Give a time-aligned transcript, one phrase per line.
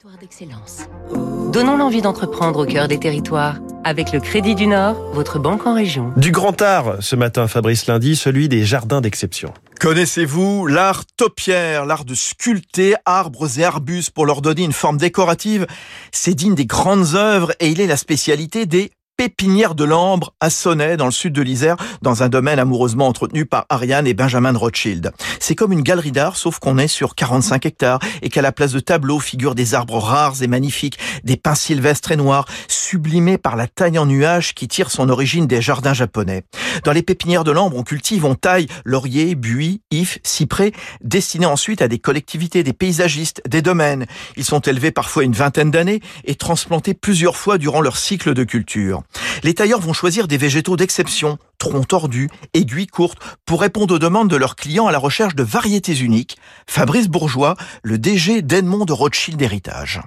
[0.00, 0.86] Territoire d'excellence.
[1.52, 3.56] Donnons l'envie d'entreprendre au cœur des territoires.
[3.84, 6.10] Avec le Crédit du Nord, votre banque en région.
[6.16, 9.52] Du grand art ce matin, Fabrice Lundi, celui des jardins d'exception.
[9.78, 15.66] Connaissez-vous l'art topiaire, l'art de sculpter arbres et arbustes pour leur donner une forme décorative?
[16.12, 20.48] C'est digne des grandes œuvres et il est la spécialité des pépinière de l'Ambre à
[20.48, 24.56] Sonnet, dans le sud de l'Isère, dans un domaine amoureusement entretenu par Ariane et Benjamin
[24.56, 25.12] Rothschild.
[25.38, 28.72] C'est comme une galerie d'art, sauf qu'on est sur 45 hectares et qu'à la place
[28.72, 33.56] de tableaux figurent des arbres rares et magnifiques, des pins sylvestres et noirs, sublimés par
[33.56, 36.44] la taille en nuages qui tire son origine des jardins japonais.
[36.84, 41.82] Dans les pépinières de l'Ambre, on cultive, on taille laurier, buis, ifs, cyprès, destinés ensuite
[41.82, 44.06] à des collectivités, des paysagistes, des domaines.
[44.38, 48.44] Ils sont élevés parfois une vingtaine d'années et transplantés plusieurs fois durant leur cycle de
[48.44, 49.02] culture.
[49.42, 54.28] Les tailleurs vont choisir des végétaux d'exception, troncs tordus, aiguilles courtes, pour répondre aux demandes
[54.28, 56.36] de leurs clients à la recherche de variétés uniques.
[56.66, 60.00] Fabrice Bourgeois, le DG d'Edmond de Rothschild Héritage.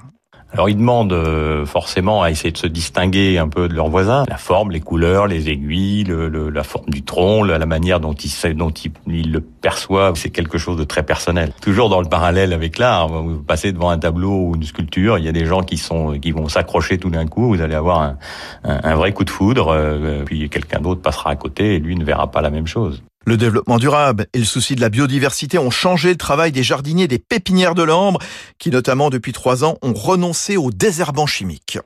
[0.53, 4.23] Alors ils demandent euh, forcément à essayer de se distinguer un peu de leurs voisins.
[4.29, 8.55] La forme, les couleurs, les aiguilles, le, la forme du tronc, la, manière dont ils,
[8.55, 8.69] dont
[9.07, 11.51] ils, le perçoivent, c'est quelque chose de très personnel.
[11.59, 15.25] Toujours dans le parallèle avec l'art, vous passez devant un tableau ou une sculpture, il
[15.25, 18.01] y a des gens qui sont qui vont s'accrocher tout d'un coup, vous allez avoir
[18.01, 18.17] un,
[18.63, 22.05] un, vrai coup de foudre, euh, puis quelqu'un d'autre passera à côté et lui ne
[22.05, 23.01] verra pas la même chose.
[23.25, 27.07] Le développement durable et le souci de la biodiversité ont changé le travail des jardiniers
[27.07, 28.19] des pépinières de l'Ambre,
[28.59, 31.79] qui notamment depuis trois ans ont renoncé aux désherbants chimiques.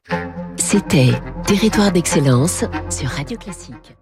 [0.57, 1.11] C'était
[1.45, 3.95] Territoire d'excellence sur Radio Classique.